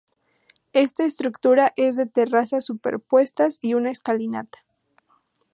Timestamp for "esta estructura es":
0.73-1.95